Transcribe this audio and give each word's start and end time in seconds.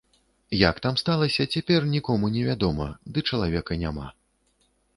Як 0.69 0.75
там 0.85 0.95
сталася, 1.01 1.45
цяпер 1.57 1.85
нікому 1.95 2.31
не 2.37 2.41
вядома, 2.49 2.89
ды 3.17 3.25
чалавека 3.33 3.81
няма. 3.87 4.07